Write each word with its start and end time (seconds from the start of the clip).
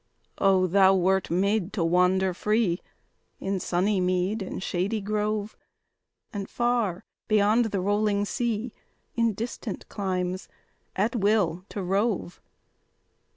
Oh, 0.39 0.65
thou 0.65 0.95
wert 0.95 1.29
made 1.29 1.73
to 1.73 1.83
wander 1.83 2.33
free 2.33 2.81
In 3.39 3.59
sunny 3.59 4.01
mead 4.01 4.41
and 4.41 4.63
shady 4.63 4.99
grove, 4.99 5.55
And 6.33 6.49
far 6.49 7.05
beyond 7.27 7.65
the 7.65 7.81
rolling 7.81 8.25
sea, 8.25 8.73
In 9.13 9.33
distant 9.33 9.87
climes, 9.89 10.47
at 10.95 11.15
will 11.15 11.65
to 11.69 11.83
rove! 11.83 12.41